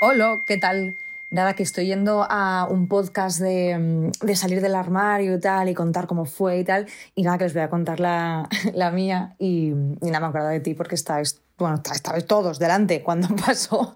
[0.00, 0.96] Hola, ¿qué tal?
[1.30, 5.68] Nada, que estoy yendo a un podcast de, mm, de salir del armario y tal,
[5.68, 6.86] y contar cómo fue y tal.
[7.14, 9.34] Y nada, que les voy a contar la, la mía.
[9.38, 13.94] Y, y nada, me acuerdo de ti porque estáis, bueno, estabais todos delante cuando pasó.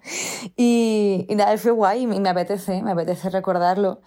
[0.57, 3.99] Y, y nada, fue guay y me apetece, me apetece recordarlo.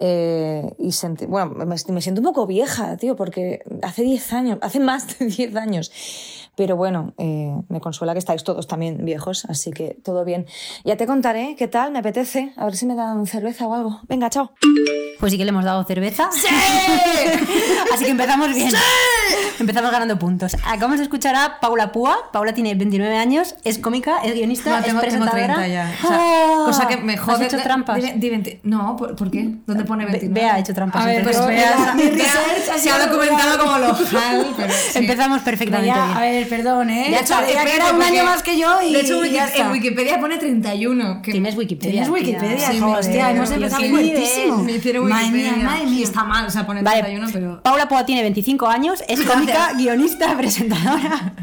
[0.00, 4.58] Eh, y sentí, bueno, me, me siento un poco vieja, tío, porque hace 10 años,
[4.60, 5.90] hace más de 10 años.
[6.58, 10.44] Pero bueno, eh, me consuela que estáis todos también viejos, así que todo bien.
[10.84, 12.52] Ya te contaré qué tal, me apetece.
[12.56, 14.00] A ver si me dan cerveza o algo.
[14.08, 14.50] Venga, chao.
[15.20, 16.28] Pues sí que le hemos dado cerveza.
[16.32, 16.48] ¡Sí!
[17.94, 18.72] Así que empezamos bien.
[19.58, 20.54] Empezamos ganando puntos.
[20.64, 22.30] Acabamos de escuchar a Paula Púa.
[22.32, 25.54] Paula tiene 29 años, es cómica, es guionista, No, tengo, es tengo presentadora.
[25.56, 25.92] 30 ya.
[26.04, 26.62] O sea, ¡Ah!
[26.66, 27.46] cosa que me jode.
[27.46, 28.00] ¿Has hecho trampas?
[28.02, 28.60] Di- di 20.
[28.64, 29.48] No, ¿por, por qué?
[29.66, 30.40] ¿Dónde pone Be- 29?
[30.40, 31.02] Bea ha hecho trampas.
[31.02, 31.44] A ver, pues.
[31.46, 31.96] Bea,
[32.78, 33.96] se ha documentado como lo
[34.56, 34.98] pero sí.
[34.98, 36.16] Empezamos perfectamente bien.
[36.16, 37.08] a ver, perdón, ¿eh?
[37.10, 39.66] Ya está, que era un año más que yo y De hecho, ya está.
[39.66, 41.22] en Wikipedia pone 31.
[41.22, 41.90] Que Tienes Wikipedia.
[42.04, 42.58] Tienes Wikipedia.
[42.70, 44.58] Sí, jo, me- hostia, hemos empezado fuertísimo.
[44.58, 45.52] Me hicieron Madre Wikipedia.
[45.52, 46.04] mía, madre mía.
[46.04, 47.62] Está mal, o sea, pone Vale, 31, pero...
[47.62, 51.34] Paula Púa tiene 25 años, es cómica, guionista, presentadora.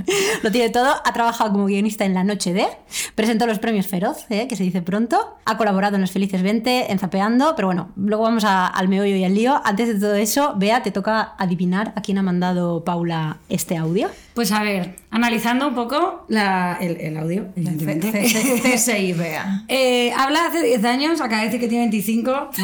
[0.43, 0.93] Lo tiene todo.
[1.03, 2.67] Ha trabajado como guionista en La Noche de.
[3.15, 4.47] Presentó los premios Feroz, ¿eh?
[4.47, 5.37] que se dice pronto.
[5.45, 7.53] Ha colaborado en Los Felices 20, en Zapeando.
[7.55, 9.61] Pero bueno, luego vamos a- al meollo y al lío.
[9.63, 14.09] Antes de todo eso, Bea, te toca adivinar a quién ha mandado Paula este audio.
[14.35, 17.47] Pues a ver, analizando un poco la- el, el audio.
[17.55, 19.63] CSI, Bea.
[19.67, 22.49] Eh, habla hace 10 años, acaba de decir que tiene 25.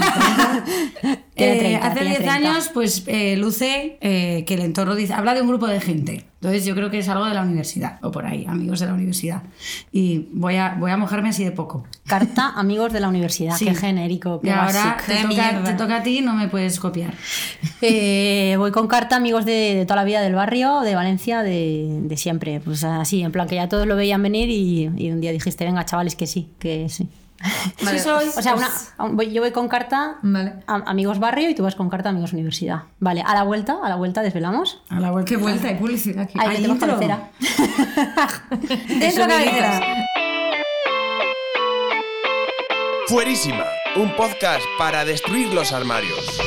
[1.34, 2.34] Tiene Eh, 30, hace tiene 10 30.
[2.34, 6.26] años, pues eh, luce eh, que el entorno dice, habla de un grupo de gente.
[6.36, 8.94] Entonces yo creo que es algo de la universidad, o por ahí, amigos de la
[8.96, 9.44] universidad.
[9.92, 11.86] Y voy a, voy a mojarme así de poco.
[12.08, 13.56] Carta Amigos de la Universidad.
[13.56, 13.66] Sí.
[13.66, 15.04] Qué genérico, Y qué ahora básico.
[15.08, 15.64] te toca, mierda.
[15.64, 17.14] te toca a ti, no me puedes copiar.
[17.80, 22.18] Voy con carta, amigos de, de toda la vida del barrio, de Valencia, de, de
[22.18, 22.41] siempre.
[22.64, 25.64] Pues así, en plan que ya todos lo veían venir y, y un día dijiste,
[25.66, 27.08] venga, chavales, que sí, que sí.
[27.84, 28.28] Vale, Sí soy.
[28.38, 28.70] O sea, una,
[29.14, 30.54] voy- yo voy con carta Vale.
[30.68, 32.84] a- amigos barrio y tú vas con carta amigos universidad.
[33.00, 34.82] Vale, a la vuelta, a la vuelta desvelamos.
[34.90, 35.30] A la vuelta.
[35.30, 36.38] Qué vuelta, hay publicidad aquí.
[36.40, 37.00] Ahí ¿Hay metemos intro?
[37.00, 37.32] cabecera.
[39.00, 39.82] Dentro cabecera.
[43.08, 43.66] Fuerísima,
[43.98, 46.40] un podcast para destruir los armarios.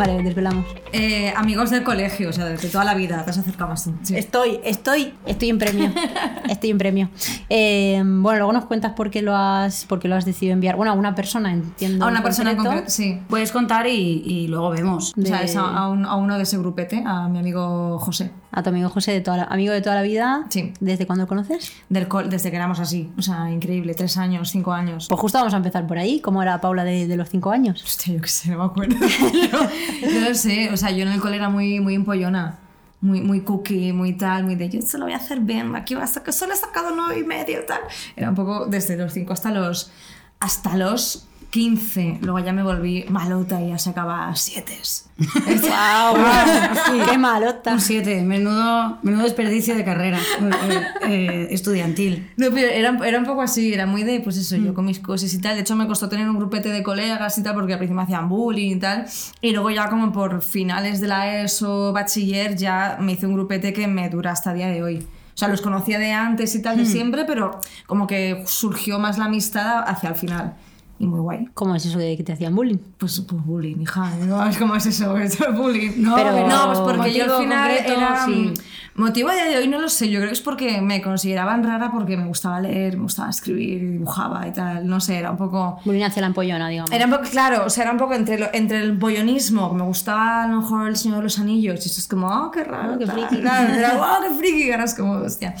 [0.00, 0.64] Vale, desvelamos.
[0.92, 3.92] Eh, amigos del colegio, o sea, desde toda la vida, te has acercado más tú.
[4.02, 4.16] Sí.
[4.16, 5.92] Estoy, estoy, estoy en premio.
[6.48, 7.10] Estoy en premio.
[7.48, 10.74] Eh, bueno, luego nos cuentas por qué lo has, por qué lo has decidido enviar.
[10.76, 12.04] Bueno, a una persona, entiendo.
[12.04, 12.84] A una en persona en concreto.
[12.90, 13.20] sí.
[13.28, 15.14] Puedes contar y, y luego vemos.
[15.16, 17.98] O sea, De- es a, a un- a uno de ese grupete, a mi amigo
[17.98, 18.30] José.
[18.52, 20.44] A tu amigo José, de toda la- amigo de toda la vida.
[20.48, 20.72] Sí.
[20.80, 21.72] ¿Desde cuándo lo conoces?
[21.88, 23.10] Del col- desde que éramos así.
[23.16, 23.94] O sea, increíble.
[23.94, 25.06] Tres años, cinco años.
[25.08, 26.20] Pues justo vamos a empezar por ahí.
[26.20, 27.80] ¿Cómo era Paula de, de los cinco años?
[27.84, 28.96] Hostia, yo qué sé, no me acuerdo.
[30.12, 30.70] no lo sé.
[30.72, 32.58] O sea, yo en el cole era muy, muy empollona.
[33.02, 35.94] Muy, muy cookie, muy tal, muy de yo se lo voy a hacer bien, aquí
[35.94, 37.80] va a sacar, solo he sacado nueve y medio, tal.
[38.14, 39.90] Era un poco desde los cinco hasta los,
[40.38, 42.18] hasta los 15.
[42.22, 44.78] Luego ya me volví malota y ya sacaba siete.
[45.18, 47.06] ¡Wow!
[47.10, 47.72] ¡Qué malota!
[47.72, 52.30] Un 7, menudo, menudo desperdicio de carrera eh, eh, estudiantil.
[52.36, 55.00] No, pero era, era un poco así, era muy de, pues eso, yo con mis
[55.00, 55.56] cosas y tal.
[55.56, 58.04] De hecho, me costó tener un grupete de colegas y tal, porque al principio me
[58.04, 59.06] hacían bullying y tal.
[59.40, 63.72] Y luego ya como por finales de la ESO, bachiller, ya me hice un grupete
[63.72, 65.06] que me dura hasta el día de hoy.
[65.34, 69.16] O sea, los conocía de antes y tal, de siempre, pero como que surgió más
[69.16, 70.54] la amistad hacia el final.
[71.00, 71.48] Y muy guay.
[71.54, 72.76] ¿Cómo es eso de que te hacían bullying?
[72.98, 74.46] Pues, pues bullying, hija, ¿no?
[74.50, 75.92] Es como es eso, eso es bullying.
[75.96, 78.26] No, Pero- no pues porque yo al final concreto, era...
[78.26, 78.52] sí.
[79.00, 81.64] Motivo a día de hoy no lo sé, yo creo que es porque me consideraban
[81.64, 85.38] rara porque me gustaba leer, me gustaba escribir, dibujaba y tal, no sé, era un
[85.38, 85.78] poco...
[85.86, 86.92] Bullying hacia la empollona, digamos.
[86.92, 89.76] Era un poco, claro, o sea, era un poco entre, lo- entre el bollonismo, que
[89.76, 92.50] me gustaba a lo mejor el Señor de los Anillos, y eso es como, oh,
[92.50, 93.42] qué raro, Oh, qué friki.
[93.42, 95.54] tal, era, oh, qué friki, y es como, hostia.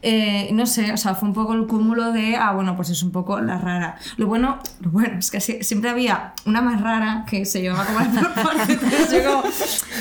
[0.00, 3.02] Eh, no sé, o sea, fue un poco el cúmulo de, ah, bueno, pues es
[3.02, 3.96] un poco la rara.
[4.16, 7.84] Lo bueno, lo bueno es que sie- siempre había una más rara que se llevaba
[7.84, 8.06] como la
[9.12, 9.42] yo como,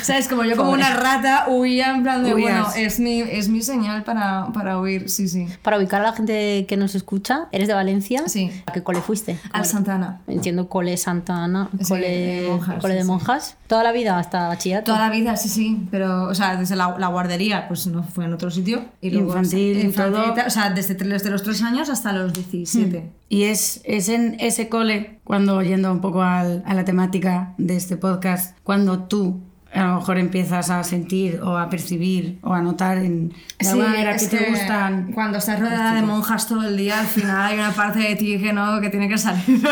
[0.01, 0.27] ¿sabes?
[0.29, 0.83] Como yo como Pobre.
[0.85, 5.09] una rata huía en plan de, bueno, es mi, es mi señal para, para huir,
[5.09, 5.47] sí, sí.
[5.61, 8.23] Para ubicar a la gente que nos escucha, ¿eres de Valencia?
[8.27, 8.51] Sí.
[8.65, 9.37] ¿A qué cole fuiste?
[9.51, 10.21] Al Santana.
[10.27, 12.07] Entiendo cole Santa Ana, Sí, cole,
[12.41, 13.11] de monjas, cole de sí, sí.
[13.11, 13.57] monjas.
[13.67, 14.91] Toda la vida hasta bachillerato.
[14.93, 18.25] Toda la vida, sí, sí, pero, o sea, desde la, la guardería, pues no fue
[18.25, 18.85] en otro sitio.
[19.01, 20.47] Y luego, Infantil infantil todo.
[20.47, 23.09] O sea, desde, desde los 3 años hasta los 17.
[23.29, 27.75] Y es, es en ese cole, cuando yendo un poco al- a la temática de
[27.75, 29.41] este podcast, cuando tú
[29.75, 33.89] a lo mejor empiezas a sentir o a percibir o a notar en de alguna
[33.89, 35.11] manera que te gustan.
[35.13, 38.37] Cuando estás rodeada de monjas todo el día, al final hay una parte de ti
[38.37, 39.43] que no, que tiene que salir.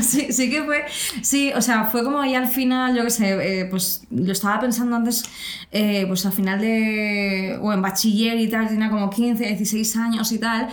[0.00, 0.84] Sí, sí que fue.
[1.22, 4.60] Sí, o sea, fue como ya al final, yo qué sé, eh, pues lo estaba
[4.60, 5.24] pensando antes,
[5.72, 7.58] eh, pues al final de.
[7.60, 10.68] o en bachiller y tal, tenía como 15, 16 años y tal.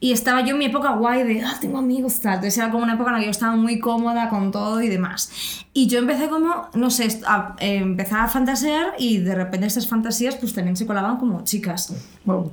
[0.00, 2.34] Y estaba yo en mi época guay de, ah, tengo amigos, tal.
[2.34, 4.88] Entonces era como una época en la que yo estaba muy cómoda con todo y
[4.88, 5.30] demás.
[5.72, 9.86] Y yo empecé como, no sé, a, eh, empecé a fantasear y de repente estas
[9.86, 11.92] fantasías pues también se colaban como chicas.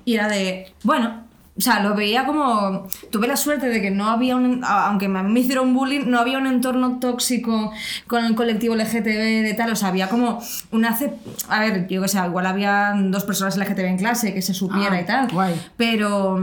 [0.05, 1.23] Y era de, bueno,
[1.57, 2.85] o sea, lo veía como.
[3.11, 4.63] Tuve la suerte de que no había un.
[4.63, 7.71] a- Aunque me hicieron bullying, no había un entorno tóxico
[8.05, 9.71] con el colectivo LGTB de tal.
[9.71, 10.39] O sea, había como
[10.71, 10.95] una.
[11.49, 14.97] A ver, yo que sé, igual había dos personas LGTB en clase que se supiera
[14.97, 15.27] Ah, y tal.
[15.31, 15.59] guay.
[15.77, 16.37] Pero.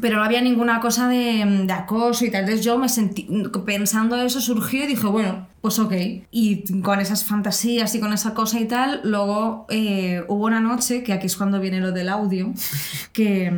[0.00, 2.42] Pero no había ninguna cosa de, de acoso y tal.
[2.42, 3.26] Entonces yo me sentí.
[3.64, 5.92] Pensando eso surgió y dije, bueno, pues ok.
[6.30, 11.02] Y con esas fantasías y con esa cosa y tal, luego eh, hubo una noche,
[11.02, 12.52] que aquí es cuando viene lo del audio,
[13.12, 13.50] que.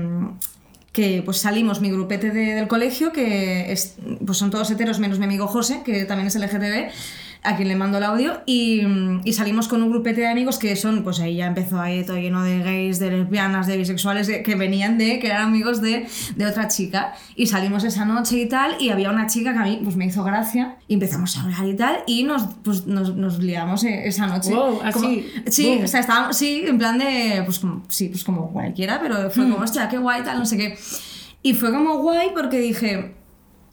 [0.93, 5.19] que pues salimos mi grupete de- del colegio, que es, pues son todos heteros menos
[5.19, 6.91] mi amigo José, que también es LGTB,
[7.43, 8.83] a quien le mando el audio, y,
[9.25, 12.17] y salimos con un grupete de amigos que son, pues ahí ya empezó ahí todo
[12.19, 16.07] lleno de gays, de lesbianas, de bisexuales, de- que venían de, que eran amigos de,
[16.37, 19.63] de otra chica, y salimos esa noche y tal, y había una chica que a
[19.63, 23.15] mí pues me hizo gracia, y empezamos a hablar y tal, y nos, pues, nos,
[23.17, 24.53] nos liamos eh, esa noche.
[24.55, 28.25] Wow, así, Como- sí, o sea, estábamos, sí, en plan de, pues como, sí, pues
[28.25, 30.79] como cualquiera, pero fue como, hostia, qué guay, tal, no sé qué.
[31.43, 33.15] Y fue como guay porque dije,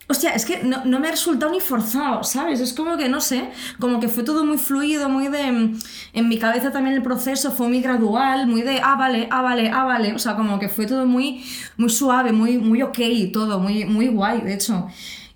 [0.08, 2.60] hostia, es que no, no me ha resultado ni forzado, ¿sabes?
[2.60, 3.50] Es como que, no sé,
[3.80, 5.74] como que fue todo muy fluido, muy de...
[6.12, 9.70] En mi cabeza también el proceso fue muy gradual, muy de, ah, vale, ah, vale,
[9.70, 10.14] ah, vale.
[10.14, 11.44] O sea, como que fue todo muy,
[11.76, 12.98] muy suave, muy, muy ok,
[13.32, 14.86] todo, muy, muy guay, de hecho.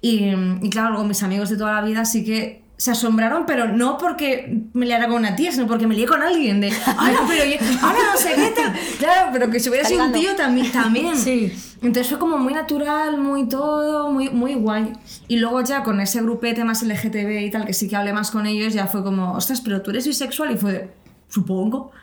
[0.01, 0.31] Y,
[0.63, 3.99] y claro, luego mis amigos de toda la vida sí que se asombraron, pero no
[3.99, 6.63] porque me liara con una tía, sino porque me lié con alguien.
[6.63, 8.73] De, no, pero yo- ahora no sé qué tal.
[8.99, 10.73] Claro, pero que si hubiera sido un tío también.
[10.73, 11.15] también.
[11.15, 11.53] Sí.
[11.83, 14.95] Entonces fue como muy natural, muy todo, muy, muy guay.
[15.29, 18.31] Y luego ya con ese grupete más LGTB y tal, que sí que hablé más
[18.31, 20.91] con ellos, ya fue como, ostras, pero tú eres bisexual y fue, de,
[21.29, 21.91] supongo.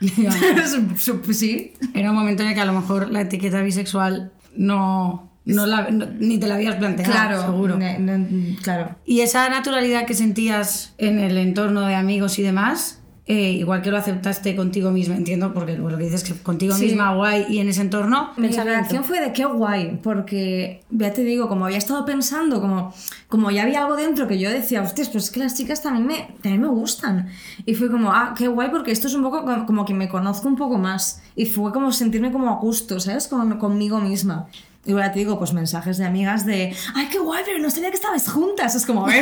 [0.95, 1.73] Sup- sí.
[1.95, 5.89] Era un momento en el que a lo mejor la etiqueta bisexual no, no la-
[5.89, 7.77] no- ni te la habías planteado, Claro, seguro.
[7.77, 8.95] ne- ne- claro.
[9.05, 13.91] Y esa naturalidad que sentías en el entorno de amigos y demás, eh, igual que
[13.91, 16.85] lo aceptaste contigo misma, entiendo, porque lo que dices es que contigo Sí.
[16.85, 21.23] misma guay y en ese entorno, Mi reacción fue de qué guay, porque ya te
[21.25, 22.93] digo, como había estado pensando, como,
[23.27, 26.07] como ya había algo dentro que yo decía, hostias, pues es que las chicas también
[26.07, 27.27] me, también me gustan.
[27.65, 30.07] Y fue como, ah, qué guay, porque esto es un poco como, como que me
[30.07, 31.21] conozco un poco más.
[31.35, 33.27] Y fue como sentirme como a gusto, ¿sabes?
[33.27, 34.47] Con, conmigo misma.
[34.87, 37.89] Y ahora te digo, pues mensajes de amigas de, ay, qué guay, pero no sabía
[37.89, 38.73] que estabais juntas.
[38.73, 39.21] Es como, eh,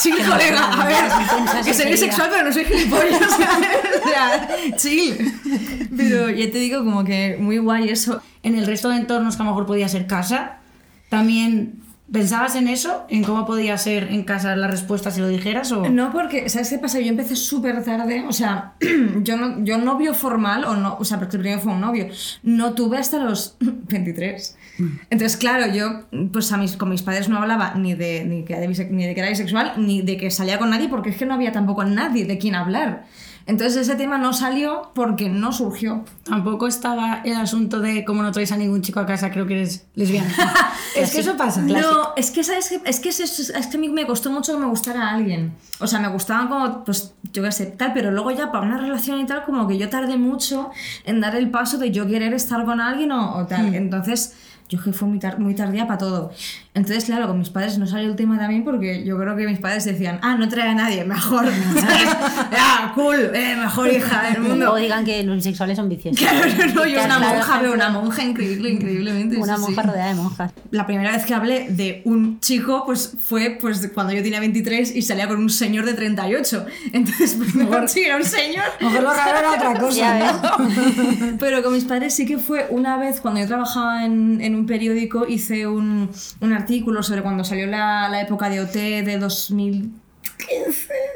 [0.00, 3.22] chill, chill, colega, a ver, que soy bisexual, pero no soy gilipollas.
[4.04, 5.34] o sea, chill.
[5.96, 8.22] Pero ya te digo, como que muy guay eso.
[8.44, 10.58] en el resto de entornos que a lo mejor podía ser casa,
[11.08, 11.80] también
[12.10, 15.88] pensabas en eso, en cómo podía ser en casa la respuesta si lo dijeras o...
[15.88, 17.00] No, porque, ¿sabes qué pasa?
[17.00, 18.74] Yo empecé súper tarde, o sea,
[19.22, 22.08] yo, no, yo novio formal, o no, o sea, porque el primero fue un novio,
[22.42, 24.56] no tuve hasta los 23.
[25.10, 28.56] Entonces, claro, yo pues a mis, con mis padres no hablaba ni de, ni, que
[28.90, 31.34] ni de que era bisexual, ni de que salía con nadie, porque es que no
[31.34, 33.06] había tampoco nadie de quien hablar.
[33.46, 36.04] Entonces ese tema no salió porque no surgió.
[36.24, 39.54] Tampoco estaba el asunto de cómo no traes a ningún chico a casa, creo que
[39.54, 40.28] eres lesbiana.
[40.96, 41.62] es que eso pasa.
[41.62, 42.72] No, es que, ¿sabes?
[42.84, 45.52] Es que, es, es- es que a mí me costó mucho que me gustara alguien.
[45.78, 48.78] O sea, me gustaban como, pues, yo qué sé, tal, pero luego ya para una
[48.78, 50.70] relación y tal, como que yo tardé mucho
[51.04, 53.74] en dar el paso de yo querer estar con alguien o, o tal.
[53.76, 54.34] Entonces,
[54.68, 56.32] yo que fue muy, tar- muy tardía para todo.
[56.74, 59.58] Entonces, claro, con mis padres no salió el tema también porque yo creo que mis
[59.60, 61.46] padres decían, ah, no trae a nadie, mejor.
[61.74, 62.08] ¿sabes?
[62.58, 64.72] ah, cool, eh, mejor hija del mundo.
[64.72, 66.18] O digan que los bisexuales son viciosos.
[66.20, 69.36] Claro, no, yo una monja, veo una monja increíble, increíblemente.
[69.38, 70.52] Una monja sí rodeada de monjas.
[70.70, 74.94] la primera vez que hablé de un chico pues fue pues cuando yo tenía 23
[74.96, 79.02] y salía con un señor de 38 entonces pues mejor sí era un señor mejor
[79.02, 81.36] lo raro era otra cosa, ¿no?
[81.38, 84.66] pero con mis padres sí que fue una vez cuando yo trabajaba en, en un
[84.66, 86.10] periódico hice un,
[86.40, 89.96] un artículo sobre cuando salió la, la época de OT de 2015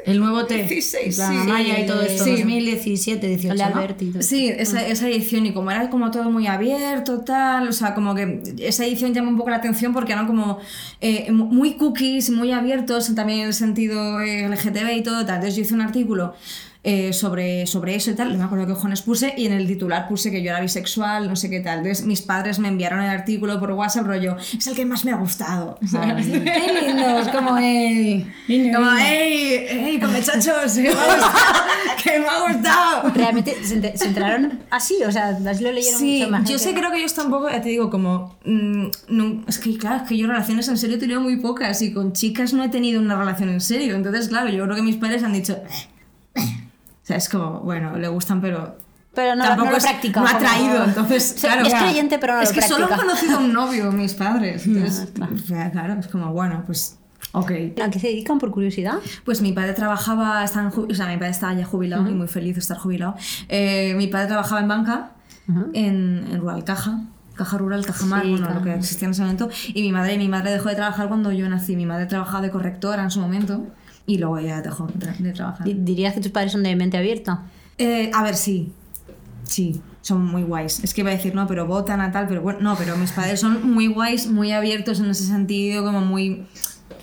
[0.05, 0.55] El nuevo T.
[0.55, 1.33] 16, la sí.
[1.33, 2.23] Maya y todo esto.
[2.23, 2.31] Sí.
[2.31, 3.51] 2017, 18.
[3.53, 4.21] El de ¿no?
[4.21, 8.15] Sí, esa, esa edición y como era como todo muy abierto, tal, o sea, como
[8.15, 10.59] que esa edición llama un poco la atención porque eran como
[11.01, 15.35] eh, muy cookies, muy abiertos, también en el sentido eh, LGTB y todo, tal.
[15.35, 16.33] Entonces yo hice un artículo
[16.83, 18.31] eh, sobre, sobre eso y tal.
[18.31, 21.27] No me acuerdo qué cojones puse y en el titular puse que yo era bisexual,
[21.27, 21.79] no sé qué tal.
[21.79, 25.11] Entonces mis padres me enviaron el artículo por WhatsApp, rollo, es el que más me
[25.11, 25.77] ha gustado.
[25.81, 28.25] Qué lindos, como el.
[28.73, 29.53] Como, ¡ey!
[29.69, 29.99] ¡ey!
[29.99, 30.73] ¡Come chachos!
[30.73, 31.33] ¡Que me ha gustado!
[32.03, 33.09] ¡Que me ha gustado!
[33.13, 34.97] ¿Realmente se, enter- se enteraron así?
[35.05, 37.69] O sea, lo leyeron Sí, mucho más yo sé, creo que ellos tampoco, ya te
[37.69, 38.37] digo, como.
[38.45, 41.79] mm, no- es que, claro, es que yo relaciones en serio he tenido muy pocas
[41.83, 43.93] y con chicas no he tenido una relación en serio.
[43.95, 45.59] Entonces, claro, yo creo que mis padres han dicho.
[47.11, 48.77] Sea, es como, bueno, le gustan, pero.
[49.13, 50.21] Pero no, tampoco no lo es- practica.
[50.21, 51.33] No ha como- traído, entonces.
[51.35, 53.07] O sea, claro, es creyente, pero no Es lo que solo han practica.
[53.13, 54.65] conocido a un novio mis padres.
[54.65, 55.35] Entonces, claro.
[55.35, 56.97] o sea, claro, es como, bueno, pues.
[57.33, 57.51] Ok.
[57.83, 58.95] ¿A qué se dedican por curiosidad?
[59.25, 62.55] Pues mi padre trabajaba, estaba o sea, mi padre estaba ya jubilado y muy feliz
[62.55, 63.15] de estar jubilado.
[63.47, 65.11] Eh, mi padre trabajaba en banca,
[65.73, 66.99] en, en Rural Caja,
[67.35, 68.59] Caja Rural, Caja Mar, Sí, bueno, claro.
[68.59, 69.49] lo que existía en ese momento.
[69.73, 71.75] Y mi madre, mi madre dejó de trabajar cuando yo nací.
[71.75, 73.65] Mi madre trabajaba de correctora en su momento
[74.05, 75.65] y luego ella dejó de tra- de trabajar.
[75.65, 77.43] Di- ¿Dirías que tus padres son de mente abierta?
[77.77, 78.71] Eh, a ver, sí.
[79.43, 80.83] Sí, son muy guays.
[80.83, 83.11] Es que iba a decir, no, pero votan a tal, pero bueno, no, pero mis
[83.11, 86.45] padres son muy guays, muy abiertos en ese sentido, como muy...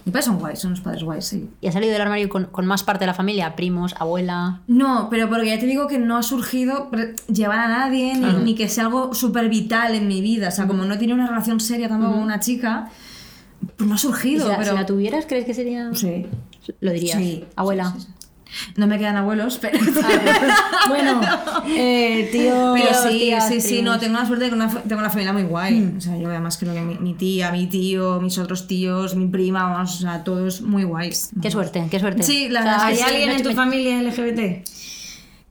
[0.05, 1.51] Mis padres son guays, son unos padres guays, sí.
[1.61, 3.55] ¿Y has salido del armario con, con más parte de la familia?
[3.57, 4.61] ¿Primos, abuela?
[4.67, 6.91] No, pero porque ya te digo que no ha surgido
[7.31, 10.49] llevar a nadie, ni, ni que sea algo súper vital en mi vida.
[10.49, 12.89] O sea, como no tiene una relación seria tampoco con una chica,
[13.77, 14.45] pues no ha ¿Y surgido.
[14.45, 14.71] si, la, pero...
[14.71, 15.91] si la tuvieras, crees que sería...?
[15.93, 16.27] Sí.
[16.81, 17.19] Lo dirías.
[17.19, 17.93] Sí, Abuela.
[17.97, 18.15] sí, sí, sí.
[18.77, 19.79] No me quedan abuelos, pero...
[20.89, 21.21] Bueno,
[21.67, 22.73] eh, tío.
[22.75, 25.35] Pero sí, tías, sí, sí, no, tengo la suerte de que una, tengo una familia
[25.35, 25.95] muy guay.
[25.99, 29.27] O sea, yo además creo que mi, mi tía, mi tío, mis otros tíos, mi
[29.27, 31.31] prima, vamos, o sea, todos muy guays.
[31.43, 32.23] Qué suerte, qué suerte.
[32.23, 34.67] Sí, la O sea, verdad ¿Hay sí, alguien no en tu familia LGBT?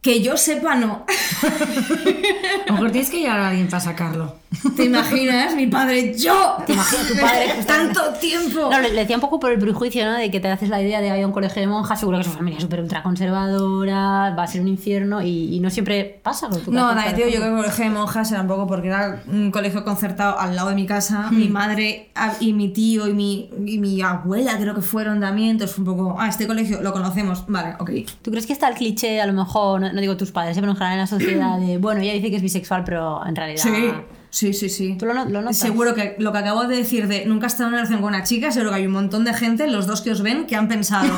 [0.07, 1.03] Que yo sepa, no.
[1.43, 4.35] A lo mejor tienes que llevar a alguien para sacarlo.
[4.75, 5.55] ¿Te imaginas?
[5.55, 6.55] Mi padre, yo.
[6.65, 7.47] ¿Te imaginas tu padre?
[7.67, 8.69] Tanto tiempo.
[8.71, 10.13] No, le, le decía un poco por el prejuicio, ¿no?
[10.13, 12.31] De que te haces la idea de hay un colegio de monjas, seguro que su
[12.31, 16.61] familia es súper ultraconservadora, va a ser un infierno y, y no siempre pasa con
[16.61, 18.87] tu No, por tío, yo creo que el colegio de monjas era un poco porque
[18.87, 21.29] era un colegio concertado al lado de mi casa.
[21.31, 22.09] Mi madre
[22.39, 25.51] y mi tío y mi, y mi abuela creo que fueron también.
[25.51, 27.45] Entonces fue un poco, ah, este colegio lo conocemos.
[27.47, 27.91] Vale, ok.
[28.21, 30.77] ¿Tú crees que está el cliché, a lo mejor, no, digo tus padres, pero en
[30.77, 33.63] general en la sociedad, de bueno, ella dice que es bisexual, pero en realidad.
[33.63, 33.91] Sí,
[34.29, 34.95] sí, sí, sí.
[34.97, 35.57] ¿Tú lo, lo notas?
[35.57, 38.09] Seguro que lo que acabo de decir de nunca he estado en una relación con
[38.13, 40.55] una chica, seguro que hay un montón de gente, los dos que os ven, que
[40.55, 41.11] han pensado.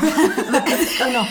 [1.06, 1.26] Uno.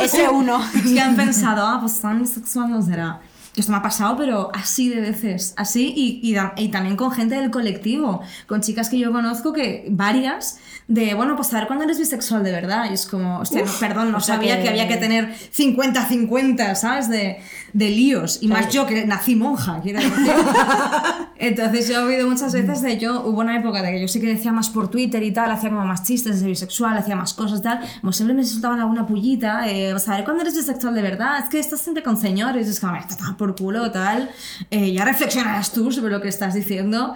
[0.00, 0.60] Ese uno.
[0.82, 3.20] que han pensado, ah, pues tan bisexual no será.
[3.56, 7.10] Esto me ha pasado, pero así de veces, así y, y, da- y también con
[7.10, 10.58] gente del colectivo, con chicas que yo conozco que varias,
[10.88, 12.90] de bueno, pues a ver cuándo eres bisexual de verdad.
[12.90, 14.68] Y es como, hostia, no, perdón, no sabía que- que...
[14.68, 17.08] había que tener 50-50, ¿sabes?
[17.08, 17.38] De,
[17.72, 18.38] de líos.
[18.42, 20.14] Y más yo que nací monja, quiero decir.
[21.38, 24.20] Entonces yo he oído muchas veces de yo, hubo una época de que yo sí
[24.20, 27.34] que decía más por Twitter y tal, hacía como más chistes de bisexual, hacía más
[27.34, 30.56] cosas y tal, como siempre me soltaban alguna pullita, eh, sea, a ver cuándo eres
[30.56, 33.90] bisexual de verdad, es que estás siempre con señores, es como, "Ay, está por culo,
[33.90, 34.30] tal,
[34.70, 37.14] eh, ya reflexionarás tú sobre lo que estás diciendo.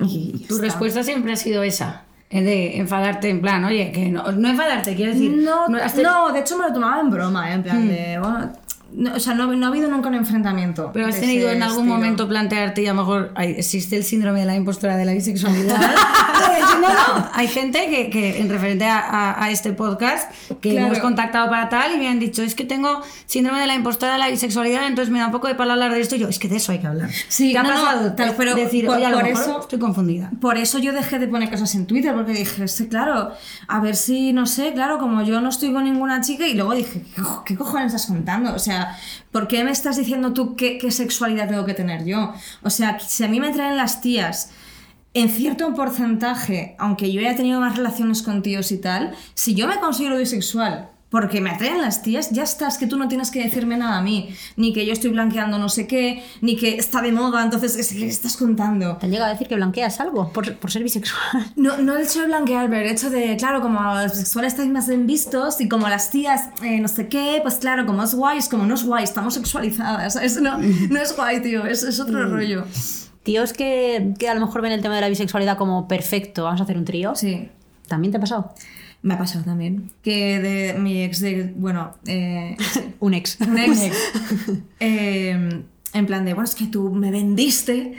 [0.00, 0.66] Y Tu está.
[0.66, 2.02] respuesta siempre ha sido esa.
[2.28, 5.30] eh, De enfadarte en plan, oye, que no, no enfadarte, quiero decir.
[5.36, 8.52] No, te- no, de hecho me lo tomaba en broma, eh, en plan de, bueno,
[8.96, 10.90] no, o sea, no, no ha habido nunca un enfrentamiento.
[10.92, 11.94] Pero has tenido en algún estilo.
[11.94, 15.78] momento plantearte y a lo mejor existe el síndrome de la impostora de la bisexualidad.
[16.80, 16.88] no,
[17.18, 20.86] no, hay gente que, que en referente a, a- a este podcast que Claro.
[20.86, 24.12] hemos contactado para tal y me han dicho es que tengo síndrome de la impostora
[24.14, 26.28] de la bisexualidad, entonces me da un poco de para hablar de esto y yo,
[26.28, 27.10] es que de eso hay que hablar.
[27.28, 28.12] Sí, ¿Te ha no, no, pasado?
[28.14, 30.30] tal, pero decir, por- oye, a lo por mejor eso- estoy confundida.
[30.40, 33.32] Por eso yo dejé de poner cosas en Twitter, porque dije, sí, claro,
[33.68, 36.74] a ver si, no sé, claro, como yo no estoy con ninguna chica, y luego
[36.74, 38.54] dije, ¿qué, co- qué cojones estás contando?
[38.54, 38.96] O sea,
[39.32, 42.32] ¿por qué me estás diciendo tú qué, qué sexualidad tengo que tener yo?
[42.62, 44.50] O sea, si a mí me traen las tías
[45.16, 49.66] en cierto porcentaje, aunque yo haya tenido más relaciones con tíos y tal, si yo
[49.66, 53.30] me considero bisexual porque me atraen las tías, ya está, es que tú no tienes
[53.30, 56.76] que decirme nada a mí, ni que yo estoy blanqueando no sé qué, ni que
[56.76, 58.96] está de moda, entonces, ¿qué estás contando?
[58.96, 61.46] ¿Te han llegado a decir que blanqueas algo por, por ser bisexual?
[61.56, 64.70] No, no el hecho de blanquear, pero el hecho de, claro, como los sexuales estáis
[64.70, 68.14] más bien vistos y como las tías eh, no sé qué, pues claro, como es
[68.14, 70.40] guay, es como no es guay, estamos sexualizadas, ¿sabes?
[70.40, 72.64] No, no es guay, tío, es, es otro rollo.
[73.26, 76.60] Tíos que, que a lo mejor ven el tema de la bisexualidad como perfecto, vamos
[76.60, 77.16] a hacer un trío.
[77.16, 77.48] Sí,
[77.88, 78.54] ¿También te ha pasado?
[79.02, 79.90] me ha pasado también.
[80.00, 82.56] Que de mi ex de, bueno, eh,
[83.00, 83.36] Un ex.
[83.40, 83.90] un ex,
[84.78, 87.94] eh, en plan de, bueno, es que tú me vendiste,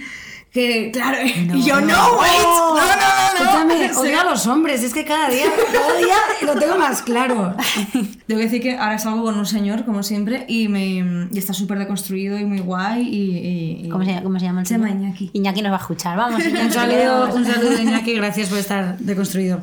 [0.51, 1.17] que claro,
[1.53, 3.37] y yo no, wait, no, no, no, no.
[3.37, 7.55] Escúchame, odio a los hombres, es que cada día, cada día lo tengo más claro.
[8.27, 11.77] Debo decir que ahora salgo con un señor, como siempre, y, me, y está súper
[11.79, 13.03] deconstruido y muy guay.
[13.07, 15.03] Y, y- y- ¿Cómo se, cómo se llama el Se llama señor?
[15.07, 15.29] Iñaki.
[15.33, 16.39] Iñaki nos va a escuchar, vamos.
[16.43, 19.61] Iñaki, Un saludo, un saludo, Iñaki, gracias por estar deconstruido.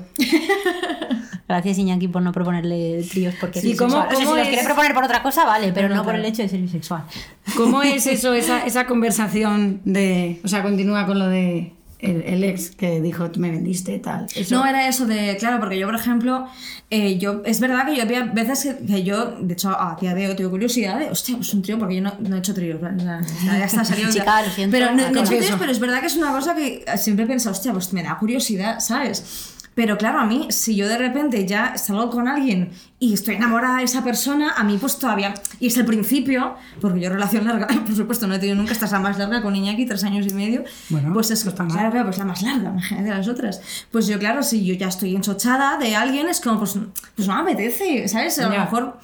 [1.47, 4.15] Gracias Iñaki por no proponerle tríos porque es ¿Y cómo- bisexual.
[4.15, 4.49] O sea, cómo si los es?
[4.49, 6.25] quiere proponer por otra cosa, vale, pero No, no, por claro.
[6.27, 7.05] el hecho de ser bisexual.
[7.57, 10.41] ¿Cómo es eso, esa, esa conversación de.
[10.45, 14.27] O sea, continúa con lo de el, el ex que dijo, me vendiste, tal.
[14.35, 14.55] Eso.
[14.55, 16.47] No, era eso de, claro, porque yo, por ejemplo,
[16.91, 20.15] eh, yo, es verdad que yo había veces que, que yo, de hecho, a día
[20.15, 22.53] de hoy tengo curiosidad de, hostia, pues un trío, porque yo no, no he hecho
[22.55, 22.79] tríos.
[22.81, 23.21] Ya,
[23.59, 24.09] ya está salido.
[24.11, 24.21] ya.
[24.21, 26.31] Chica, lo siento, pero no, no he hecho tríos, pero es verdad que es una
[26.33, 29.53] cosa que siempre he pensado, hostia, pues me da curiosidad, ¿sabes?
[29.75, 33.79] Pero claro, a mí, si yo de repente ya salgo con alguien y estoy enamorada
[33.79, 37.67] de esa persona, a mí pues todavía, y es el principio, porque yo relación larga,
[37.87, 40.27] por supuesto, no he tenido nunca, esta es la más larga con Iñaki, tres años
[40.27, 43.61] y medio, Bueno, pues es está claro, claro, pues la más larga, imagínate las otras.
[43.91, 46.79] Pues yo, claro, si yo ya estoy enchochada de alguien, es como, pues,
[47.17, 48.39] pues no me apetece, ¿sabes?
[48.39, 48.99] A lo Ya.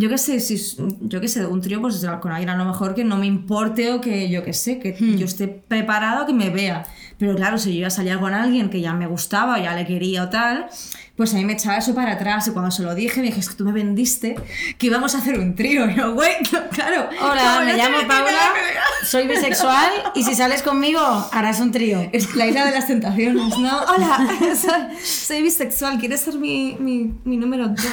[0.00, 0.56] Yo qué sé, si,
[1.02, 3.92] yo qué sé, un trío, pues con alguien a lo mejor que no me importe
[3.92, 5.16] o que yo qué sé, que Hmm.
[5.16, 6.84] yo esté preparado, que me vea.
[7.18, 9.86] Pero claro, si yo ya salía con alguien que ya me gustaba, o ya le
[9.86, 10.68] quería o tal,
[11.16, 12.48] pues a mí me echaba eso para atrás.
[12.48, 14.36] Y cuando se lo dije, me dije, es que tú me vendiste
[14.78, 15.84] que íbamos a hacer un trío.
[15.90, 17.10] Y yo, güey, no, claro.
[17.20, 19.06] Hola, me llamo Paula, nada que ver".
[19.06, 21.00] soy bisexual y si sales conmigo
[21.32, 22.08] harás un trío.
[22.12, 23.80] Es la isla de las tentaciones, ¿no?
[23.94, 24.26] Hola,
[24.58, 27.84] soy, soy bisexual, ¿quieres ser mi, mi, mi número dos?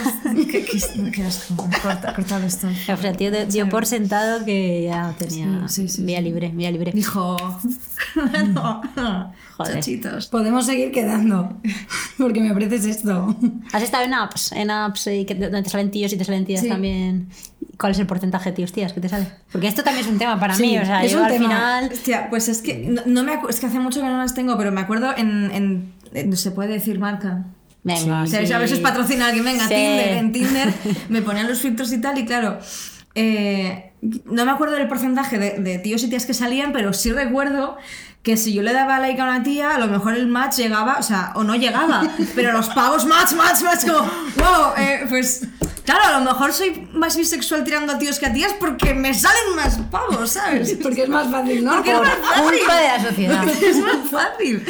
[0.49, 1.67] ¿Qué, qué, qué asco,
[2.01, 2.67] corta, cortado esto.
[2.67, 6.21] O sea, el tío de- dio por sentado que ya tenía Sí, sí, sí, vía
[6.21, 6.91] libre, vía libre.
[6.93, 7.37] Dijo,
[8.53, 8.81] no,
[9.57, 9.73] Joder.
[9.75, 10.27] chachitos.
[10.27, 11.57] Podemos seguir quedando,
[12.17, 13.35] porque me ofreces esto.
[13.73, 14.51] ¿Has estado en apps?
[14.51, 17.29] En apps eh, que, donde te salen tíos y te salen tías también.
[17.79, 19.27] ¿Cuál es el porcentaje de tíos tías que te sale?
[19.51, 20.77] Porque esto también es un tema para mí.
[20.79, 21.45] O sea, es yo un al tema.
[21.49, 21.89] final.
[21.93, 24.57] Hostia, pues es que no, no me es que hace mucho que no las tengo,
[24.57, 27.45] pero me acuerdo en, en, en- se puede decir marca.
[27.87, 28.51] Venga, O sea, sí.
[28.53, 29.73] a veces patrocina alguien, venga, Sí.
[29.75, 30.73] Tinder, en Tinder
[31.09, 32.59] me ponían los filtros y tal, y claro,
[33.15, 33.93] eh,
[34.25, 37.77] no me acuerdo del porcentaje de, de tíos y tías que salían, pero sí recuerdo
[38.23, 40.97] que si yo le daba like a una tía, a lo mejor el match llegaba,
[40.99, 42.03] o sea, o no llegaba,
[42.35, 43.99] pero los pavos match, match, match, como,
[44.35, 45.47] wow, eh, pues
[45.87, 49.13] claro, a lo mejor soy más bisexual tirando a tíos que a tías porque me
[49.13, 50.77] salen más pavos, ¿sabes?
[50.83, 51.75] Porque es más fácil, ¿no?
[51.75, 52.59] Porque es más fácil.
[52.59, 53.47] culpa de la sociedad.
[53.61, 54.65] Es más fácil.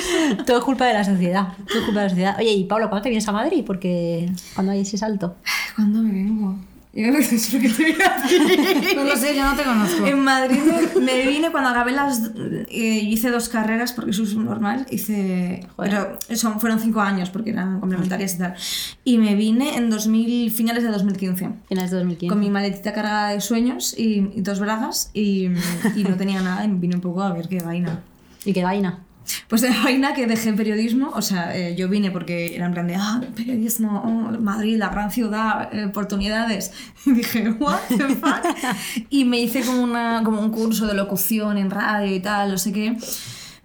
[0.45, 1.47] Todo es culpa de la sociedad.
[1.67, 2.35] Todo es culpa de la sociedad.
[2.39, 3.63] Oye, y Pablo, ¿cuándo te vienes a Madrid?
[3.65, 5.35] Porque cuando hay ese salto.
[5.75, 6.55] ¿Cuándo me vengo?
[6.97, 8.95] Yo no sé lo que te a.
[8.95, 10.03] No lo sé, yo no te conozco.
[10.07, 10.57] En Madrid
[10.95, 12.31] me, me vine cuando acabé las...
[12.69, 14.87] eh, hice dos carreras porque eso es normal.
[14.89, 15.67] Hice...
[15.77, 18.55] Pero son, fueron cinco años porque eran complementarias y tal.
[19.03, 21.49] Y me vine en 2000, finales de 2015.
[21.69, 22.33] Finales de 2015.
[22.33, 25.49] Con mi maletita cargada de sueños y, y dos bragas y,
[25.95, 28.01] y no tenía nada y me vine un poco a ver qué vaina.
[28.43, 29.03] ¿Y qué vaina?
[29.47, 32.87] Pues de vaina que dejé periodismo, o sea, eh, yo vine porque era en plan
[32.87, 36.71] de, ah, periodismo, oh, Madrid, la gran ciudad, eh, oportunidades.
[37.05, 38.43] Y dije, what the fuck?
[39.09, 42.57] y me hice como, una, como un curso de locución en radio y tal, no
[42.57, 42.97] sé qué,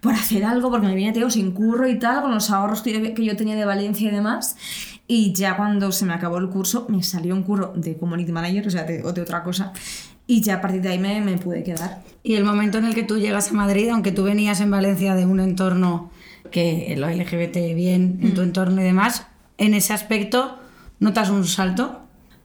[0.00, 2.92] por hacer algo, porque me vine, tío, sin curro y tal, con los ahorros que
[2.92, 4.56] yo, que yo tenía de Valencia y demás.
[5.08, 8.66] Y ya cuando se me acabó el curso, me salió un curro de community manager,
[8.66, 9.72] o sea, de, de otra cosa.
[10.26, 12.02] Y ya a partir de ahí me, me pude quedar.
[12.22, 15.14] Y el momento en el que tú llegas a Madrid, aunque tú venías en Valencia
[15.14, 16.10] de un entorno
[16.50, 19.26] que lo LGBT bien en tu entorno y demás,
[19.58, 20.58] en ese aspecto
[21.00, 22.00] notas un salto.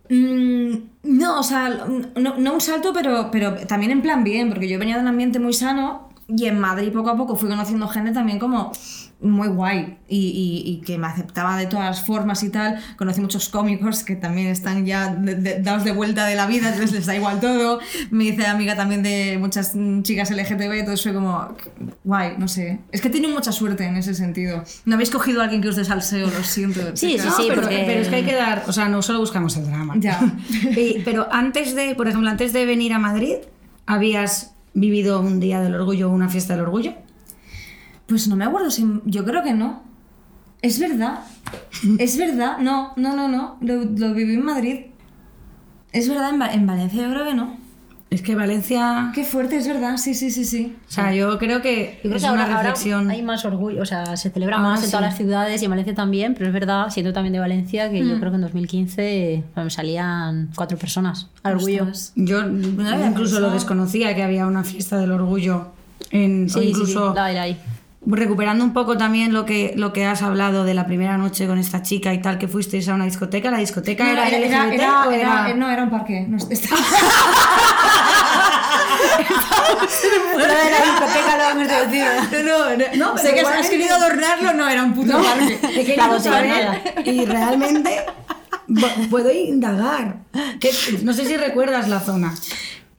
[0.10, 1.70] Mm, no, o sea,
[2.16, 5.08] no, no un salto, pero, pero también en plan bien, porque yo venía de un
[5.08, 8.72] ambiente muy sano y en Madrid poco a poco fui conociendo gente también como
[9.20, 12.80] muy guay y, y- y que me aceptaba de todas formas y tal.
[12.98, 16.68] Conocí muchos cómicos que también están ya de- de- dados de vuelta de la vida,
[16.70, 17.80] entonces les da igual todo.
[18.12, 21.56] Me hice amiga también de muchas chicas LGTB, entonces fue como
[22.04, 22.80] guay, no sé.
[22.92, 24.64] Es que tiene mucha suerte en ese sentido.
[24.86, 26.82] No habéis cogido a alguien que os dé salseo, lo siento.
[26.96, 29.20] Sí, sí, sí, pero, porque- pero es que hay que dar, o sea, no solo
[29.20, 29.96] buscamos el drama.
[29.98, 30.20] Ya.
[31.06, 33.36] Pero antes de, por ejemplo, antes de venir a Madrid,
[33.88, 36.94] ¿habías vivido un día del orgullo o una fiesta del orgullo?
[38.08, 38.86] Pues no me acuerdo si.
[39.06, 39.84] Yo creo que no.
[40.62, 41.20] Es verdad.
[42.00, 42.58] Es verdad.
[42.60, 43.58] No, no, no, no.
[43.62, 44.86] Lo, lo viví en Madrid.
[45.92, 47.58] Es verdad, en, en Valencia yo creo que no.
[48.10, 49.98] Es que Valencia, Qué fuerte, es verdad.
[49.98, 50.76] Sí, sí, sí, sí.
[50.88, 53.10] o sea, yo creo que Yo creo es que una ahora reflexión.
[53.12, 54.92] hay más orgullo, o sea, se celebra Ah, más en sí.
[54.92, 58.02] todas las ciudades y en Valencia también, pero es verdad, siendo también de Valencia, que
[58.02, 58.10] Mm.
[58.12, 61.88] yo creo que en 2015 bueno, salían cuatro personas al orgullo.
[62.16, 65.68] Yo incluso lo desconocía que había una fiesta del orgullo
[66.12, 67.58] en o Sí, sí, sí, incluso la hay, la hay.
[68.10, 71.58] Recuperando un poco también lo que lo que has hablado de la primera noche con
[71.60, 74.66] esta chica y tal que fuisteis a una discoteca, la discoteca No, era, era, era,
[74.66, 76.26] LGBT era- o era- era- no, era un parque.
[76.28, 76.82] No, estaba-
[80.38, 82.06] de la discoteca lo decir.
[82.46, 85.60] no, no, No, sé que has querido adornarlo, no, era un puto parque.
[86.22, 86.82] Saber nada.
[87.06, 88.06] y realmente
[88.68, 90.18] pu- puedo indagar.
[90.60, 90.72] Que-
[91.04, 92.34] no sé si recuerdas la zona.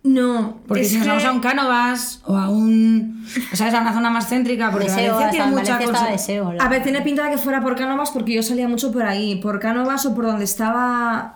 [0.04, 3.24] No, Porque es si nos que- vamos a un Cánovas o a un.
[3.52, 6.06] O sea, a una zona más céntrica, porque Deseo, Valencia tiene en mucha cosa.
[6.10, 6.52] deseo.
[6.58, 9.36] A ver, tiene pinta de que fuera por Cánovas porque yo salía mucho por ahí,
[9.42, 11.34] por Cánovas o por donde estaba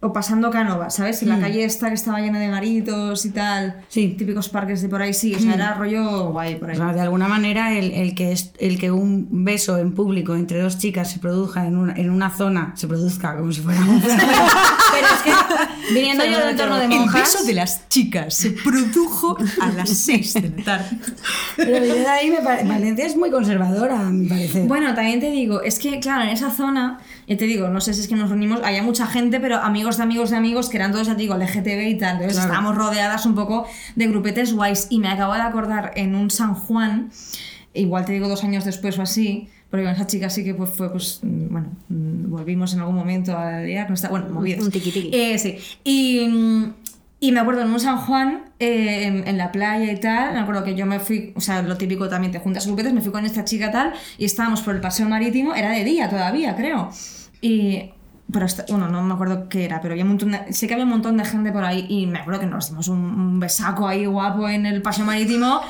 [0.00, 1.22] o pasando Cánovas, ¿sabes?
[1.22, 4.14] En la calle esta que estaba llena de garitos y tal, Sí.
[4.18, 6.76] típicos parques de por ahí, sí, o sea, era rollo guay por ahí.
[6.76, 10.34] O sea, de alguna manera, el, el que es, el que un beso en público
[10.34, 13.80] entre dos chicas se produzca en una, en una zona, se produzca como si fuera
[13.80, 14.02] un.
[14.94, 17.44] Pero es que, viniendo yo del entorno de monjas.
[17.52, 20.98] las chicas se produjo a las 6 de la tarde.
[21.56, 24.66] Pero yo de ahí me pare- Valencia es muy conservadora, a mi parecer.
[24.66, 27.94] Bueno, también te digo, es que, claro, en esa zona, ya te digo, no sé
[27.94, 30.76] si es que nos reunimos, había mucha gente, pero amigos de amigos de amigos que
[30.78, 32.12] eran todos, ya te digo, LGTB y tal.
[32.16, 32.50] Entonces Claro.
[32.52, 34.86] estábamos rodeadas un poco de grupetes guays.
[34.90, 37.10] Y me acabo de acordar en un San Juan,
[37.72, 40.70] igual te digo dos años después o así, porque con esa chica sí que pues,
[40.70, 44.64] fue, pues, mm, bueno, mm, volvimos en algún momento a liar, no está, bueno, movidas.
[44.64, 45.10] un tiqui-tiqui.
[45.12, 45.58] Eh, sí.
[45.82, 46.74] Y, mm,
[47.18, 50.38] y me acuerdo en un San Juan, eh, en, en la playa y tal, me
[50.38, 53.10] acuerdo que yo me fui, o sea, lo típico también, te juntas grupetes, me fui
[53.10, 56.90] con esta chica tal, y estábamos por el paseo marítimo, era de día todavía, creo.
[57.40, 57.90] Y.
[58.34, 60.74] Pero, hasta- bueno, no me acuerdo qué era, pero había un montón de, sé que
[60.74, 63.38] había un montón de gente por ahí y me acuerdo que nos dimos un, un
[63.38, 65.60] besaco ahí guapo en el paseo marítimo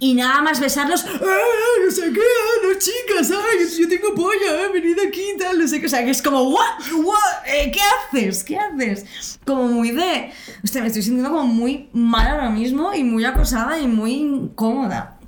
[0.00, 2.20] y nada más besarlos, ¡ah, no sé qué,
[2.66, 5.88] no chicas, ay, yo tengo polla, eh, venid aquí y tal, no sé qué, o
[5.88, 7.80] sea, que es como, what, what, eh, ¿qué
[8.18, 8.42] haces?
[8.42, 9.38] ¿Qué haces?
[9.46, 10.32] Como muy de,
[10.64, 15.18] hostia, me estoy sintiendo como muy mal ahora mismo y muy acosada y muy incómoda.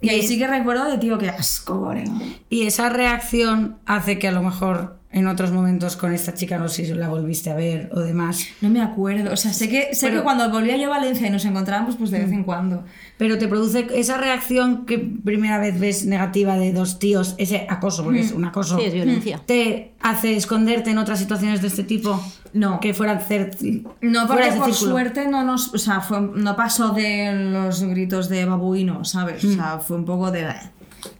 [0.00, 2.12] Y ahí sí que recuerdo de, tío, qué asco, colega.
[2.48, 6.68] Y esa reacción hace que a lo mejor en otros momentos con esta chica, no
[6.68, 9.94] sé si la volviste a ver o demás, No me acuerdo, o sea, sé que,
[9.94, 12.44] sé Pero- que cuando volvía yo a Valencia y nos encontrábamos, pues de vez en
[12.44, 12.84] cuando.
[13.16, 18.04] pero te produce esa reacción que primera vez ves negativa de dos tíos, ese acoso,
[18.04, 19.40] porque es un acoso, Sí, es violencia.
[19.46, 22.22] te hace esconderte en otras situaciones de este tipo.
[22.52, 22.78] No.
[22.80, 24.90] Que fueran cer- No, fuera porque por círculo.
[24.92, 29.42] suerte no nos, o sea, fue, no pasó de los gritos de babuino, ¿sabes?
[29.44, 30.46] O sea, fue un poco de...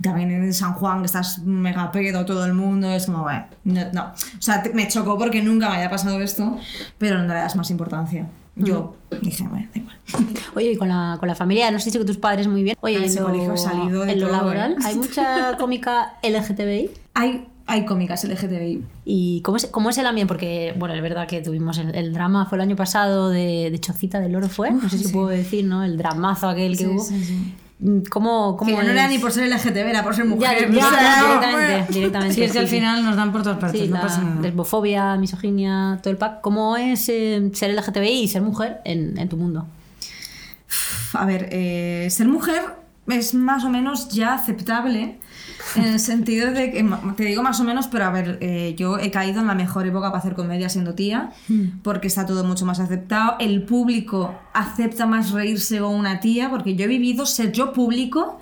[0.02, 3.80] También en San Juan, que estás mega pedo todo el mundo, es como, bueno, no,
[3.92, 4.04] no.
[4.06, 6.56] O sea, te- me chocó porque nunca me había pasado esto,
[6.98, 8.26] pero no le das más importancia.
[8.56, 9.96] Yo dije, bueno, da igual.
[10.56, 12.76] Oye, y con la, con la familia, nos has dicho que tus padres muy bien.
[12.80, 14.76] Oye, Ah, en ese lo, salido de en lo todo, laboral, ¿eh?
[14.84, 16.90] ¿hay mucha cómica LGTBI?
[17.14, 18.82] Hay, hay cómicas LGTBI.
[19.04, 20.26] ¿Y cómo es, cómo es el ambiente?
[20.26, 23.78] Porque, bueno, es verdad que tuvimos el, el drama, fue el año pasado de, de
[23.78, 24.72] Chocita del Oro, ¿fue?
[24.72, 25.12] No sé si sí.
[25.12, 25.84] puedo decir, ¿no?
[25.84, 27.04] El dramazo aquel que Sí, hubo.
[27.04, 27.54] sí,
[28.10, 30.68] ¿Cómo, Que cómo no era ni por ser LGTB, era por ser mujer.
[30.72, 31.40] ya, O sea, ya, bueno.
[31.40, 32.34] directamente, directamente.
[32.34, 34.40] Sí, es que al final nos dan por todas partes, Sí, no la pasa nada.
[34.40, 36.40] lesbofobia, misoginia, todo el pack.
[36.40, 39.66] ¿Cómo es eh, ser LGTBI y ser mujer en, en tu mundo?
[41.12, 42.62] A ver, eh, ser mujer
[43.08, 45.18] es más o menos ya aceptable
[45.76, 48.98] en el sentido de que, te digo más o menos, pero a ver, eh, yo
[48.98, 51.32] he caído en la mejor época para hacer comedia siendo tía,
[51.82, 56.74] porque está todo mucho más aceptado, el público acepta más reírse con una tía, porque
[56.74, 58.40] yo he vivido ser yo público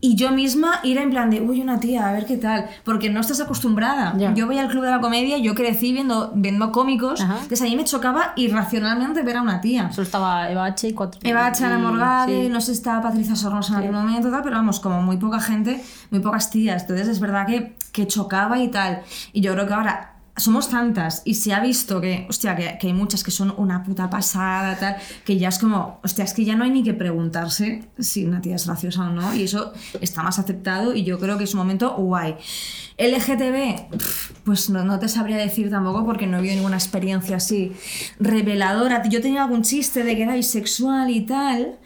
[0.00, 3.10] y yo misma ir en plan de, uy, una tía, a ver qué tal, porque
[3.10, 4.14] no estás acostumbrada.
[4.34, 7.34] Yo voy al club de la comedia, yo crecí viendo, viendo cómicos, Ajá.
[7.34, 9.90] entonces a mí me chocaba irracionalmente ver a una tía.
[9.92, 11.20] Solo estaba Eva H y cuatro.
[11.24, 12.48] Eva Chana y- Morgade, sí.
[12.48, 15.40] no sé si estaba Patricia Sornosa en aquel momento, tal, pero vamos, como muy poca
[15.40, 16.82] gente, muy pocas tías.
[16.82, 19.02] Entonces es verdad que, que chocaba y tal.
[19.32, 22.92] Y yo creo que ahora somos tantas y se ha visto que, hostia, que, hay
[22.92, 26.56] muchas que son una puta pasada, tal, que ya es como, hostia, es que ya
[26.56, 29.34] no hay ni que preguntarse si una tía es graciosa o no.
[29.34, 32.36] Y eso está más aceptado y yo creo que es un momento guay.
[32.98, 37.72] LGTB, pues no, no te sabría decir tampoco porque no he habido ninguna experiencia así
[38.18, 39.08] reveladora.
[39.08, 41.78] Yo tenía algún chiste de que era bisexual y tal.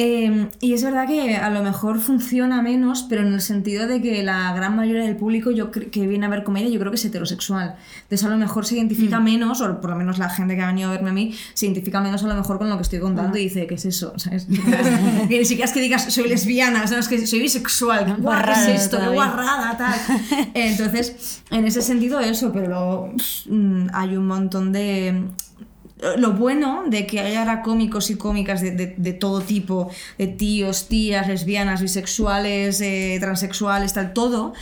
[0.00, 4.00] Eh, y es verdad que a lo mejor funciona menos, pero en el sentido de
[4.00, 6.96] que la gran mayoría del público yo que viene a ver comedia yo creo que
[6.98, 7.74] es heterosexual.
[8.02, 10.68] Entonces a lo mejor se identifica menos, o por lo menos la gente que ha
[10.68, 13.00] venido a verme a mí, se identifica menos a lo mejor con lo que estoy
[13.00, 14.12] contando y dice, ¿qué es eso?
[14.18, 14.46] ¿Sabes?
[15.28, 17.06] que ni siquiera es que digas, soy lesbiana, ¿sabes?
[17.06, 18.04] Es que soy bisexual.
[18.04, 19.00] ¿Qué guarra Guarrada es esto?
[19.00, 19.76] ¿Qué guarrada?
[19.76, 19.98] Tal.
[20.54, 23.14] Entonces, en ese sentido eso, pero luego
[23.50, 25.24] mm, hay un montón de
[26.16, 30.88] lo bueno de que haya cómicos y cómicas de, de- de todo tipo, de tíos,
[30.88, 34.52] tías, lesbianas, bisexuales, eh, transexuales, tal, todo,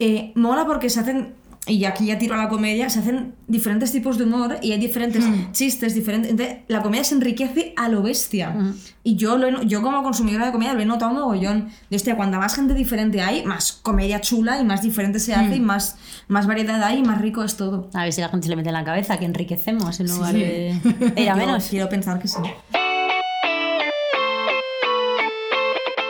[0.00, 1.34] eh, mola porque se hacen,
[1.66, 4.78] y aquí ya tiro a la comedia, se hacen diferentes tipos de humor y hay
[4.78, 6.30] diferentes chistes, diferentes...
[6.30, 8.54] Entonces, la comedia se enriquece a lo bestia.
[9.02, 11.70] Y yo, lo he yo como consumidora de comedia lo he notado un mogollón.
[11.88, 15.56] De hostia, cuando más gente diferente hay, más comedia chula y más diferente se hace
[15.56, 15.96] y más,
[16.28, 17.88] más variedad hay y más rico es todo.
[17.94, 20.34] A ver si la gente se le mete en la cabeza que enriquecemos en lugar
[20.34, 20.78] de
[21.16, 21.66] ir a Yo menos.
[21.68, 22.38] Quiero pensar que sí.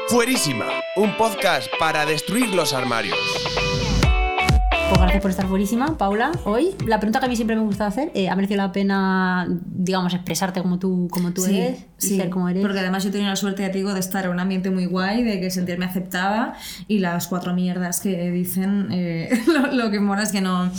[0.09, 3.19] Fuerísima, un podcast para destruir los armarios.
[4.95, 6.31] Pues gracias por estar buenísima, Paula.
[6.45, 9.45] Hoy, la pregunta que a mí siempre me gusta hacer, eh, ¿ha merecido la pena,
[9.49, 12.63] digamos, expresarte como tú, como tú eres y ser como eres?
[12.63, 14.71] Porque además yo he tenido la suerte, ya te digo, de estar en un ambiente
[14.71, 16.55] muy guay, de que sentirme aceptada
[16.87, 20.71] y las cuatro mierdas que dicen, eh, lo, lo que mola es que no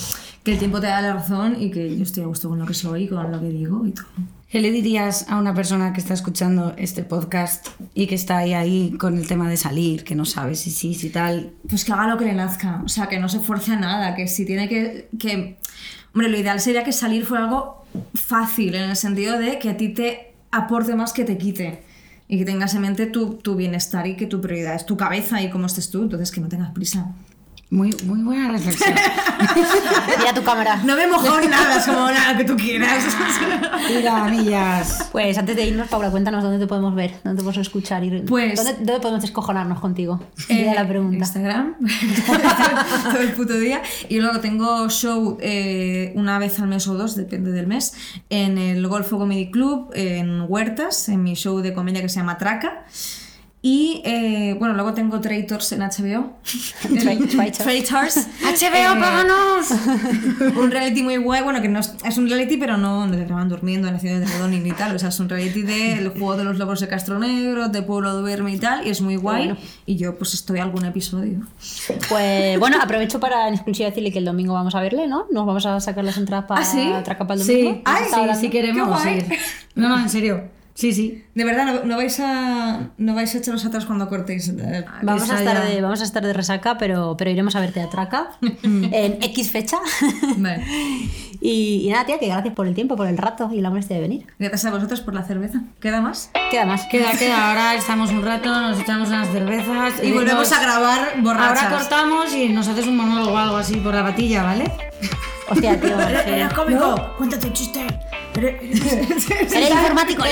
[0.46, 2.66] que el tiempo te da la razón y que yo estoy a gusto con lo
[2.66, 4.06] que soy, con lo que digo y todo.
[4.50, 8.96] ¿Qué le dirías a una persona que está escuchando este podcast y que está ahí,
[8.98, 11.52] con el tema de salir, que no sabe si sí, si tal?
[11.68, 14.16] Pues que haga lo que le nazca, o sea, que no se fuerce a nada,
[14.16, 15.58] que si tiene que, que...
[16.14, 19.78] Hombre, lo ideal sería que salir fuera algo fácil, en el sentido de que a
[19.78, 21.84] ti te aporte más que te quite.
[22.28, 25.42] Y que tengas en mente tu, tu bienestar y que tu prioridad es tu cabeza
[25.42, 27.14] y cómo estés tú, entonces que no tengas prisa.
[27.72, 28.94] Muy, muy buena reflexión.
[30.20, 30.78] Mira tu cámara.
[30.84, 33.04] No me mojo ni nada, es como nada que tú quieras.
[33.90, 35.10] Mira, millas.
[35.12, 38.22] Pues antes de irnos, Paula, cuéntanos dónde te podemos ver, dónde te podemos escuchar y
[38.22, 40.22] Pues- ¿dónde, dónde podemos descojonarnos contigo.
[40.48, 41.18] Eh, la pregunta.
[41.18, 41.76] Instagram,
[43.12, 43.82] todo el puto día.
[44.10, 47.94] Y luego tengo show eh, una vez al mes o dos, depende del mes,
[48.30, 52.38] en el Golfo Comedy Club, en Huertas, en mi show de comedia que se llama
[52.38, 52.86] Traca.
[53.68, 56.38] Y eh, bueno, luego tengo Traitors en HBO.
[56.84, 58.28] Tra- Traitors.
[58.44, 59.72] HBO, Eh, páganos.
[60.56, 63.24] un reality muy guay, bueno, que no es, es un reality, pero no donde te
[63.24, 64.96] acaban durmiendo en la ciudad de Rodón ni tal.
[64.96, 68.14] O sea, es un reality del juego de los lobos de Castro Negro, de Pueblo
[68.22, 69.48] Duerme y tal, y es muy guay.
[69.48, 69.60] bueno.
[69.88, 71.40] Y yo, pues, estoy algún episodio.
[72.08, 75.26] Pues bueno, aprovecho para en exclusiva decirle que el domingo vamos a verle, ¿no?
[75.32, 76.92] Nos vamos a sacar las entradas para ¿Ah, sí?
[77.04, 77.72] Traca para el domingo.
[77.74, 79.18] Sí, ay, sí, sí queremos Qué guay.
[79.18, 79.26] ir.
[79.74, 80.54] No, no, en serio.
[80.78, 81.24] Sí, sí.
[81.36, 84.50] De verdad, no, no vais a no vais a echaros atrás cuando cortéis.
[84.50, 87.80] eh, Vamos a, estar de, vamos a estar de resaca, pero, pero iremos a verte
[87.82, 89.78] a Traca en X fecha.
[90.36, 90.66] Vale.
[91.42, 93.96] y, y nada, tía, que gracias por el tiempo, por el rato y la molestia
[93.96, 94.28] de venir.
[94.38, 95.62] Gracias a vosotros por la cerveza.
[95.80, 96.30] ¿Queda más?
[96.52, 96.84] Queda más.
[96.92, 97.50] Queda, queda.
[97.52, 99.94] Ahora estamos un rato, nos echamos unas cervezas.
[100.04, 101.64] Y volvemos nos- a grabar borrachas.
[101.64, 104.66] Ahora cortamos y nos haces un monólogo o algo así por la batilla, ¿vale?
[105.48, 105.98] Hostia, tío.
[106.00, 106.56] sí.
[106.56, 107.14] cómico!
[107.18, 107.86] cuéntate un chiste.
[108.36, 108.62] Eres
[109.72, 110.24] informático,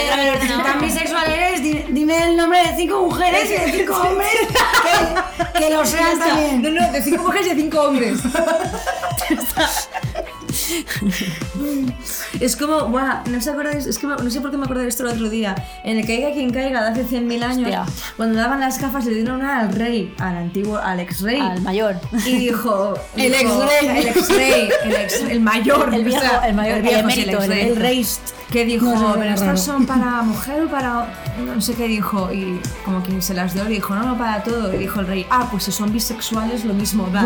[0.63, 4.31] tan bisexual eres, di- dime el nombre de cinco mujeres y de cinco hombres
[5.53, 6.61] que, que lo sean también.
[6.61, 8.19] No, no, de cinco mujeres y de cinco hombres.
[12.39, 13.85] es como, guau, ¿no os acordáis?
[13.85, 15.55] Es que no sé por qué me acordé de esto el otro día.
[15.83, 17.85] En el Caiga quien caiga de hace 100.000 años, Hostia.
[18.17, 21.39] cuando daban las gafas le dieron una al rey, al antiguo, al ex-rey.
[21.41, 21.95] Al mayor.
[22.25, 22.93] Y dijo...
[23.15, 24.69] El dijo- ex-rey.
[24.85, 25.93] El ex- el mayor.
[25.93, 27.79] El viejo, el mayor, el viejo, el sí, el emérito.
[27.79, 28.29] Reist.
[28.51, 31.07] Que dijo, No pero estas son para mujer o para...
[31.43, 32.31] No sé qué dijo.
[32.31, 34.73] Y como que se las dio y dijo, no, no, para todo.
[34.73, 37.23] Y dijo el rey, ah, pues si son bisexuales lo mismo da.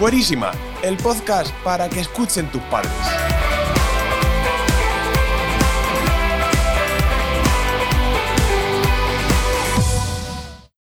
[0.00, 2.90] Fuerísima, el podcast para que escuchen tus padres.